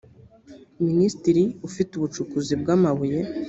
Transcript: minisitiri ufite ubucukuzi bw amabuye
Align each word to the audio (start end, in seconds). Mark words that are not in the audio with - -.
minisitiri 0.85 1.43
ufite 1.67 1.91
ubucukuzi 1.95 2.53
bw 2.61 2.67
amabuye 2.75 3.19